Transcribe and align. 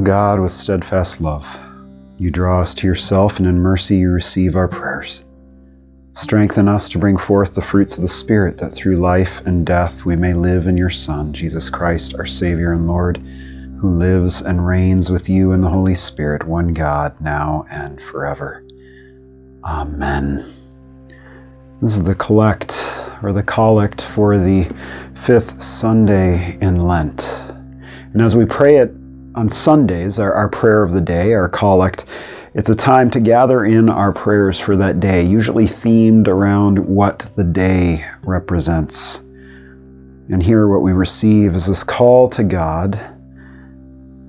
God, 0.00 0.40
with 0.40 0.52
steadfast 0.52 1.20
love, 1.20 1.46
you 2.18 2.30
draw 2.30 2.60
us 2.60 2.74
to 2.74 2.86
yourself, 2.86 3.38
and 3.38 3.46
in 3.46 3.58
mercy 3.58 3.96
you 3.96 4.10
receive 4.10 4.56
our 4.56 4.68
prayers. 4.68 5.24
Strengthen 6.12 6.68
us 6.68 6.88
to 6.88 6.98
bring 6.98 7.16
forth 7.16 7.54
the 7.54 7.62
fruits 7.62 7.96
of 7.96 8.02
the 8.02 8.08
Spirit, 8.08 8.58
that 8.58 8.70
through 8.70 8.96
life 8.96 9.40
and 9.46 9.64
death 9.64 10.04
we 10.04 10.16
may 10.16 10.34
live 10.34 10.66
in 10.66 10.76
your 10.76 10.90
Son, 10.90 11.32
Jesus 11.32 11.70
Christ, 11.70 12.14
our 12.14 12.26
Savior 12.26 12.72
and 12.72 12.86
Lord, 12.86 13.22
who 13.80 13.90
lives 13.90 14.42
and 14.42 14.66
reigns 14.66 15.08
with 15.08 15.28
you 15.28 15.52
in 15.52 15.60
the 15.60 15.70
Holy 15.70 15.94
Spirit, 15.94 16.46
one 16.46 16.74
God, 16.74 17.14
now 17.22 17.64
and 17.70 18.02
forever. 18.02 18.62
Amen. 19.64 20.52
This 21.80 21.96
is 21.96 22.02
the 22.02 22.14
collect 22.14 22.78
or 23.22 23.32
the 23.32 23.42
collect 23.42 24.02
for 24.02 24.36
the 24.36 24.70
fifth 25.24 25.62
Sunday 25.62 26.58
in 26.60 26.76
Lent. 26.76 27.24
And 28.12 28.20
as 28.20 28.36
we 28.36 28.44
pray 28.44 28.76
it 28.76 28.92
on 29.34 29.48
Sundays, 29.48 30.18
our, 30.18 30.32
our 30.32 30.48
prayer 30.48 30.82
of 30.82 30.92
the 30.92 31.00
day, 31.00 31.32
our 31.34 31.48
collect, 31.48 32.06
it's 32.54 32.68
a 32.68 32.74
time 32.74 33.10
to 33.12 33.20
gather 33.20 33.64
in 33.64 33.88
our 33.88 34.12
prayers 34.12 34.58
for 34.58 34.74
that 34.76 34.98
day, 34.98 35.24
usually 35.24 35.66
themed 35.66 36.26
around 36.26 36.78
what 36.80 37.30
the 37.36 37.44
day 37.44 38.04
represents. 38.24 39.18
And 40.30 40.42
here, 40.42 40.66
what 40.66 40.82
we 40.82 40.92
receive 40.92 41.54
is 41.54 41.66
this 41.66 41.84
call 41.84 42.28
to 42.30 42.42
God, 42.42 42.98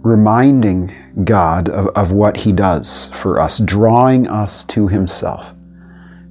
reminding 0.03 0.93
God 1.23 1.69
of, 1.69 1.87
of 1.95 2.11
what 2.11 2.37
He 2.37 2.51
does 2.51 3.09
for 3.13 3.41
us, 3.41 3.59
drawing 3.59 4.27
us 4.27 4.63
to 4.65 4.87
Himself. 4.87 5.47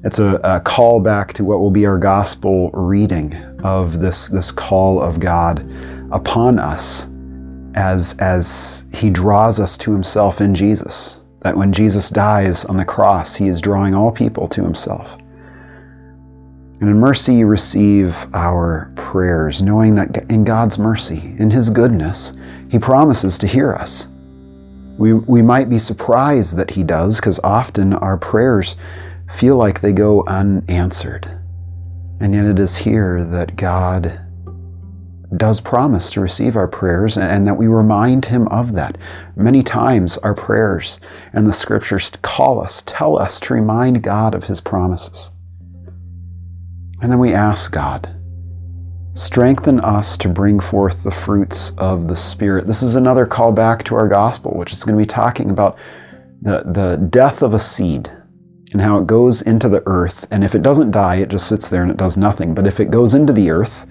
It's 0.04 0.20
a, 0.20 0.40
a 0.44 0.60
call 0.60 1.00
back 1.00 1.32
to 1.34 1.44
what 1.44 1.58
will 1.58 1.70
be 1.72 1.86
our 1.86 1.98
gospel 1.98 2.70
reading 2.70 3.34
of 3.64 3.98
this, 3.98 4.28
this 4.28 4.52
call 4.52 5.02
of 5.02 5.18
God 5.18 5.68
upon 6.12 6.58
us 6.58 7.09
as, 7.74 8.14
as 8.18 8.84
He 8.92 9.10
draws 9.10 9.60
us 9.60 9.76
to 9.78 9.92
Himself 9.92 10.40
in 10.40 10.54
Jesus. 10.54 11.20
That 11.42 11.56
when 11.56 11.72
Jesus 11.72 12.10
dies 12.10 12.64
on 12.66 12.76
the 12.76 12.84
cross, 12.84 13.34
He 13.34 13.48
is 13.48 13.60
drawing 13.60 13.94
all 13.94 14.10
people 14.12 14.46
to 14.48 14.62
Himself. 14.62 15.16
And 16.80 16.88
in 16.88 16.98
mercy, 16.98 17.34
you 17.34 17.46
receive 17.46 18.16
our 18.32 18.90
prayers, 18.96 19.60
knowing 19.60 19.94
that 19.96 20.30
in 20.30 20.44
God's 20.44 20.78
mercy, 20.78 21.34
in 21.38 21.50
His 21.50 21.70
goodness, 21.70 22.32
He 22.68 22.78
promises 22.78 23.38
to 23.38 23.46
hear 23.46 23.72
us. 23.74 24.08
We, 24.98 25.14
we 25.14 25.42
might 25.42 25.68
be 25.70 25.78
surprised 25.78 26.56
that 26.56 26.70
He 26.70 26.82
does, 26.82 27.16
because 27.16 27.40
often 27.44 27.94
our 27.94 28.16
prayers 28.16 28.76
feel 29.34 29.56
like 29.56 29.80
they 29.80 29.92
go 29.92 30.24
unanswered. 30.26 31.28
And 32.20 32.34
yet 32.34 32.44
it 32.44 32.58
is 32.58 32.76
here 32.76 33.24
that 33.24 33.56
God 33.56 34.20
does 35.36 35.60
promise 35.60 36.10
to 36.10 36.20
receive 36.20 36.56
our 36.56 36.66
prayers 36.66 37.16
and, 37.16 37.26
and, 37.26 37.46
that 37.46 37.56
we 37.56 37.68
remind 37.68 38.24
Him 38.24 38.48
of 38.48 38.72
that. 38.72 38.98
Many 39.36 39.62
times, 39.62 40.16
our 40.18 40.34
prayers 40.34 40.98
and 41.32 41.46
the 41.46 41.52
scriptures 41.52 42.10
call 42.22 42.60
us, 42.60 42.82
tell 42.86 43.18
us 43.18 43.38
to 43.40 43.54
remind 43.54 44.02
God 44.02 44.34
of 44.34 44.44
His 44.44 44.60
promises. 44.60 45.30
And 47.00 47.10
then 47.10 47.18
we 47.18 47.32
ask 47.32 47.70
God, 47.70 48.08
strengthen 49.14 49.80
us 49.80 50.16
to 50.18 50.28
bring 50.28 50.60
forth 50.60 51.02
the 51.02 51.10
fruits 51.10 51.72
of 51.78 52.08
the 52.08 52.16
Spirit. 52.16 52.66
This 52.66 52.82
is 52.82 52.94
another 52.94 53.24
call 53.24 53.52
back 53.52 53.84
to 53.84 53.94
our 53.94 54.08
gospel, 54.08 54.52
which 54.56 54.72
is 54.72 54.84
going 54.84 54.96
to 54.96 55.02
be 55.02 55.06
talking 55.06 55.50
about 55.50 55.78
the, 56.42 56.62
the 56.72 56.96
death 57.10 57.42
of 57.42 57.54
a 57.54 57.58
seed 57.58 58.10
and 58.72 58.80
how 58.80 58.98
it 58.98 59.06
goes 59.06 59.42
into 59.42 59.68
the 59.68 59.82
earth. 59.86 60.26
And 60.30 60.44
if 60.44 60.54
it 60.54 60.62
doesn't 60.62 60.90
die, 60.90 61.16
it 61.16 61.28
just 61.28 61.48
sits 61.48 61.70
there 61.70 61.82
and 61.82 61.90
it 61.90 61.96
does 61.96 62.16
nothing. 62.16 62.54
But 62.54 62.66
if 62.66 62.80
it 62.80 62.90
goes 62.90 63.14
into 63.14 63.32
the 63.32 63.50
earth, 63.50 63.86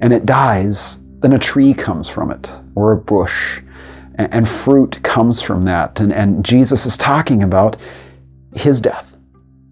and 0.00 0.12
it 0.12 0.26
dies, 0.26 0.98
then 1.20 1.32
a 1.34 1.38
tree 1.38 1.74
comes 1.74 2.08
from 2.08 2.30
it 2.30 2.50
or 2.74 2.92
a 2.92 2.96
bush, 2.96 3.60
and, 4.16 4.32
and 4.32 4.48
fruit 4.48 5.02
comes 5.02 5.40
from 5.40 5.64
that. 5.64 6.00
And, 6.00 6.12
and 6.12 6.44
Jesus 6.44 6.86
is 6.86 6.96
talking 6.96 7.42
about 7.42 7.76
his 8.54 8.80
death 8.80 9.18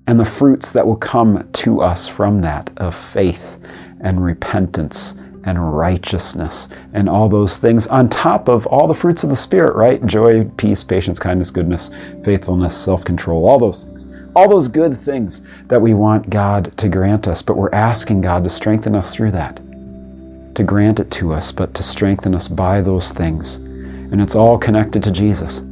and 0.07 0.21
the 0.21 0.25
fruits 0.25 0.73
that 0.73 0.87
will 0.87 0.97
come 0.97 1.49
to 1.53 1.81
us 1.81 2.07
from 2.07 2.41
that 2.43 2.71
of 2.77 2.95
faith 2.95 3.61
and 4.01 4.23
repentance 4.23 5.15
and 5.45 5.77
righteousness 5.77 6.69
and 6.93 7.09
all 7.09 7.29
those 7.29 7.57
things 7.57 7.87
on 7.87 8.09
top 8.09 8.49
of 8.49 8.67
all 8.67 8.87
the 8.87 8.95
fruits 8.95 9.25
of 9.25 9.31
the 9.31 9.37
Spirit, 9.37 9.75
right? 9.75 10.05
Joy, 10.05 10.45
peace, 10.57 10.85
patience, 10.85 11.19
kindness, 11.19 11.51
goodness, 11.51 11.91
faithfulness, 12.25 12.77
self 12.77 13.05
control, 13.05 13.49
all 13.49 13.59
those 13.59 13.85
things. 13.85 14.07
All 14.37 14.49
those 14.49 14.69
good 14.69 14.99
things 15.01 15.43
that 15.67 15.81
we 15.81 15.95
want 15.95 16.31
God 16.31 16.73
to 16.77 16.89
grant 16.89 17.27
us, 17.27 17.43
but 17.43 17.57
we're 17.57 17.73
asking 17.73 18.21
God 18.21 18.45
to 18.45 18.51
strengthen 18.51 18.95
us 18.95 19.13
through 19.13 19.33
that 19.33 19.59
to 20.59 20.65
grant 20.65 20.99
it 20.99 21.09
to 21.09 21.33
us, 21.33 21.53
but 21.53 21.73
to 21.73 21.85
strengthen 21.85 22.35
us 22.35 22.49
by 22.49 22.81
those 22.81 23.13
things. 23.13 23.59
And 24.11 24.21
it's 24.21 24.35
all 24.35 24.59
connected 24.59 25.05
to 25.05 25.13
Jesus. 25.13 25.63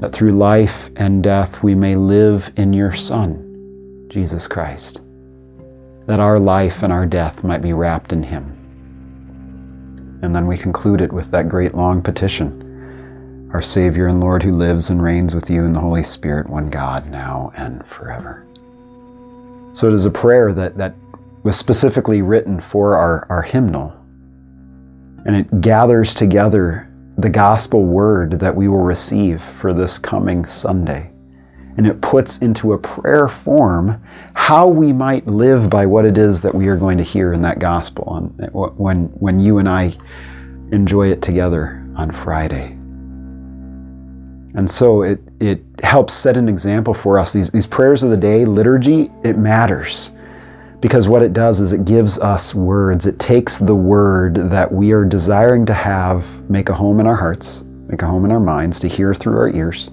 That 0.00 0.12
through 0.12 0.32
life 0.32 0.90
and 0.96 1.22
death 1.22 1.62
we 1.62 1.74
may 1.74 1.96
live 1.96 2.52
in 2.58 2.74
your 2.74 2.92
Son, 2.92 4.06
Jesus 4.10 4.46
Christ. 4.46 5.00
That 6.04 6.20
our 6.20 6.38
life 6.38 6.82
and 6.82 6.92
our 6.92 7.06
death 7.06 7.42
might 7.42 7.62
be 7.62 7.72
wrapped 7.72 8.12
in 8.12 8.22
Him. 8.22 8.44
And 10.20 10.36
then 10.36 10.46
we 10.46 10.58
conclude 10.58 11.00
it 11.00 11.10
with 11.10 11.30
that 11.30 11.48
great 11.48 11.74
long 11.74 12.02
petition 12.02 13.48
Our 13.54 13.62
Savior 13.62 14.08
and 14.08 14.20
Lord 14.20 14.42
who 14.42 14.52
lives 14.52 14.90
and 14.90 15.02
reigns 15.02 15.34
with 15.34 15.48
you 15.48 15.64
in 15.64 15.72
the 15.72 15.80
Holy 15.80 16.02
Spirit, 16.02 16.50
one 16.50 16.68
God, 16.68 17.08
now 17.08 17.50
and 17.56 17.82
forever. 17.86 18.44
So 19.72 19.86
it 19.86 19.94
is 19.94 20.04
a 20.04 20.10
prayer 20.10 20.52
that, 20.52 20.76
that 20.76 20.96
was 21.44 21.56
specifically 21.56 22.20
written 22.20 22.60
for 22.60 22.94
our, 22.94 23.26
our 23.30 23.40
hymnal 23.40 23.96
and 25.24 25.36
it 25.36 25.60
gathers 25.60 26.14
together 26.14 26.88
the 27.18 27.28
gospel 27.28 27.84
word 27.84 28.40
that 28.40 28.54
we 28.54 28.68
will 28.68 28.82
receive 28.82 29.42
for 29.42 29.72
this 29.72 29.98
coming 29.98 30.44
Sunday. 30.44 31.10
And 31.76 31.86
it 31.86 32.00
puts 32.00 32.38
into 32.38 32.72
a 32.74 32.78
prayer 32.78 33.28
form 33.28 34.02
how 34.34 34.66
we 34.66 34.92
might 34.92 35.26
live 35.26 35.70
by 35.70 35.86
what 35.86 36.04
it 36.04 36.18
is 36.18 36.40
that 36.42 36.54
we 36.54 36.68
are 36.68 36.76
going 36.76 36.98
to 36.98 37.04
hear 37.04 37.32
in 37.32 37.42
that 37.42 37.60
gospel 37.60 38.16
and 38.16 38.50
when, 38.52 39.04
when 39.14 39.40
you 39.40 39.58
and 39.58 39.68
I 39.68 39.94
enjoy 40.70 41.10
it 41.10 41.22
together 41.22 41.82
on 41.96 42.10
Friday. 42.10 42.76
And 44.54 44.70
so 44.70 45.02
it, 45.02 45.20
it 45.40 45.62
helps 45.82 46.12
set 46.12 46.36
an 46.36 46.48
example 46.48 46.92
for 46.92 47.18
us. 47.18 47.32
These, 47.32 47.50
these 47.50 47.66
prayers 47.66 48.02
of 48.02 48.10
the 48.10 48.18
day, 48.18 48.44
liturgy, 48.44 49.10
it 49.24 49.38
matters 49.38 50.10
because 50.82 51.06
what 51.06 51.22
it 51.22 51.32
does 51.32 51.60
is 51.60 51.72
it 51.72 51.84
gives 51.84 52.18
us 52.18 52.56
words. 52.56 53.06
It 53.06 53.20
takes 53.20 53.58
the 53.58 53.74
word 53.74 54.34
that 54.50 54.70
we 54.70 54.90
are 54.90 55.04
desiring 55.04 55.64
to 55.66 55.72
have 55.72 56.50
make 56.50 56.68
a 56.68 56.74
home 56.74 56.98
in 56.98 57.06
our 57.06 57.14
hearts, 57.14 57.62
make 57.86 58.02
a 58.02 58.06
home 58.06 58.24
in 58.24 58.32
our 58.32 58.40
minds, 58.40 58.80
to 58.80 58.88
hear 58.88 59.14
through 59.14 59.38
our 59.38 59.48
ears. 59.50 59.90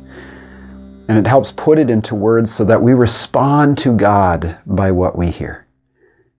And 1.08 1.16
it 1.16 1.28
helps 1.28 1.52
put 1.52 1.78
it 1.78 1.92
into 1.92 2.16
words 2.16 2.52
so 2.52 2.66
that 2.66 2.82
we 2.82 2.96
respond 2.96 3.78
to 3.80 3.94
God 3.94 4.58
by 4.66 4.90
what 4.90 5.16
we 5.16 5.28
hear. 5.28 5.68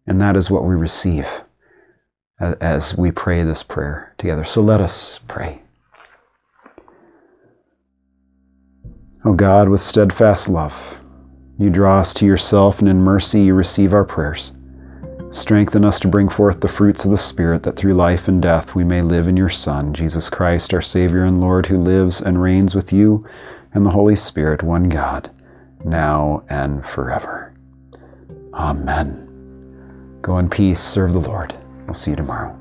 And 0.08 0.20
that 0.20 0.36
is 0.36 0.50
what 0.50 0.64
we 0.64 0.74
receive 0.74 1.28
as 2.40 2.98
we 2.98 3.12
pray 3.12 3.44
this 3.44 3.62
prayer 3.62 4.14
together. 4.18 4.44
So 4.44 4.62
let 4.62 4.80
us 4.80 5.20
pray. 5.28 5.62
O 9.24 9.30
oh 9.30 9.32
God, 9.32 9.68
with 9.68 9.82
steadfast 9.82 10.48
love, 10.48 10.74
you 11.60 11.68
draw 11.68 11.98
us 12.00 12.14
to 12.14 12.24
yourself, 12.24 12.78
and 12.78 12.88
in 12.88 13.02
mercy 13.02 13.42
you 13.42 13.52
receive 13.52 13.92
our 13.92 14.04
prayers. 14.04 14.52
Strengthen 15.30 15.84
us 15.84 16.00
to 16.00 16.08
bring 16.08 16.26
forth 16.26 16.62
the 16.62 16.68
fruits 16.68 17.04
of 17.04 17.10
the 17.10 17.18
Spirit, 17.18 17.62
that 17.64 17.76
through 17.76 17.92
life 17.92 18.28
and 18.28 18.40
death 18.40 18.74
we 18.74 18.82
may 18.82 19.02
live 19.02 19.28
in 19.28 19.36
your 19.36 19.50
Son, 19.50 19.92
Jesus 19.92 20.30
Christ, 20.30 20.72
our 20.72 20.80
Savior 20.80 21.24
and 21.24 21.38
Lord, 21.38 21.66
who 21.66 21.76
lives 21.76 22.22
and 22.22 22.40
reigns 22.40 22.74
with 22.74 22.94
you 22.94 23.22
and 23.74 23.84
the 23.84 23.90
Holy 23.90 24.16
Spirit, 24.16 24.62
one 24.62 24.88
God, 24.88 25.30
now 25.84 26.42
and 26.48 26.84
forever. 26.86 27.52
Amen. 28.54 30.18
Go 30.22 30.38
in 30.38 30.48
peace, 30.48 30.80
serve 30.80 31.12
the 31.12 31.20
Lord. 31.20 31.54
We'll 31.84 31.92
see 31.92 32.12
you 32.12 32.16
tomorrow. 32.16 32.58